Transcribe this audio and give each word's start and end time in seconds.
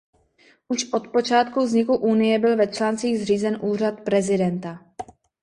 Už 0.67 0.89
od 0.93 1.07
počátku 1.07 1.59
vzniku 1.65 1.97
Unie 1.97 2.39
byl 2.39 2.57
ve 2.57 2.67
Článcích 2.67 3.19
zřízen 3.19 3.57
úřad 3.61 3.99
prezidenta. 4.01 4.79